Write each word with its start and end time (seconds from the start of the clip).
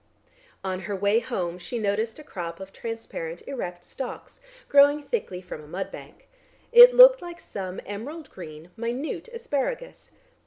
On 0.63 0.79
her 0.79 0.95
way 0.95 1.19
home 1.19 1.59
she 1.59 1.77
noticed 1.77 2.17
a 2.17 2.23
crop 2.23 2.59
of 2.59 2.73
transparent 2.73 3.43
erect 3.47 3.83
stalks 3.83 4.41
growing 4.67 5.03
thickly 5.03 5.43
from 5.43 5.63
a 5.63 5.67
mud 5.67 5.91
bank. 5.91 6.27
It 6.71 6.95
looked 6.95 7.21
like 7.21 7.39
some 7.39 7.79
emerald 7.85 8.31
green 8.31 8.71
minute 8.75 9.27
asparagus. 9.27 10.11